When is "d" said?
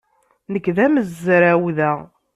0.75-0.77